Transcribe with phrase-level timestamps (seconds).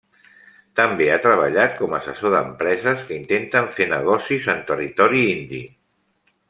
[0.79, 5.65] També ha treballat com a assessor d'empreses que intenten fer negocis en territori indi.